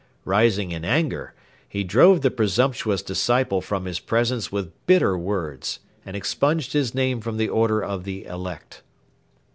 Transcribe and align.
Rising 0.25 0.71
in 0.71 0.83
anger, 0.83 1.35
he 1.69 1.83
drove 1.83 2.21
the 2.21 2.31
presumptuous 2.31 3.03
disciple 3.03 3.61
from 3.61 3.85
his 3.85 3.99
presence 3.99 4.51
with 4.51 4.71
bitter 4.87 5.15
words, 5.15 5.77
and 6.03 6.15
expunged 6.17 6.73
his 6.73 6.95
name 6.95 7.21
from 7.21 7.37
the 7.37 7.49
order 7.49 7.83
of 7.83 8.03
the 8.03 8.25
elect. 8.25 8.81